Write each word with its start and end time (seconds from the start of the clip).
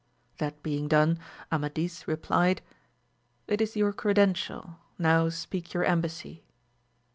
That 0.39 0.63
being 0.63 0.87
done, 0.87 1.19
Amadis 1.51 2.07
replied. 2.07 2.63
It 3.45 3.61
is 3.61 3.75
your 3.75 3.93
credential; 3.93 4.79
now 4.97 5.29
speak 5.29 5.73
your 5.75 5.83
embassy. 5.83 6.43